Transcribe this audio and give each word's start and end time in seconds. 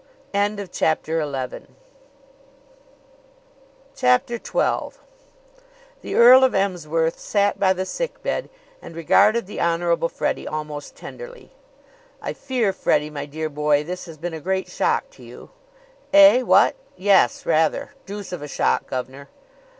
CHAPTER 0.33 0.65
XII 0.73 1.61
The 3.93 4.41
Earl 6.15 6.43
of 6.43 6.55
Emsworth 6.55 7.19
sat 7.19 7.59
by 7.59 7.71
the 7.73 7.85
sick 7.85 8.23
bed 8.23 8.49
and 8.81 8.95
regarded 8.95 9.45
the 9.45 9.59
Honorable 9.59 10.09
Freddie 10.09 10.47
almost 10.47 10.95
tenderly. 10.95 11.51
"I 12.19 12.33
fear, 12.33 12.73
Freddie, 12.73 13.11
my 13.11 13.27
dear 13.27 13.47
boy, 13.49 13.83
this 13.83 14.05
has 14.05 14.17
been 14.17 14.33
a 14.33 14.41
great 14.41 14.69
shock 14.71 15.07
to 15.11 15.21
you." 15.23 15.51
"Eh? 16.11 16.41
What? 16.41 16.73
Yes 16.97 17.45
rather! 17.45 17.91
Deuce 18.07 18.31
of 18.31 18.41
a 18.41 18.47
shock, 18.47 18.89
gov'nor." 18.89 19.27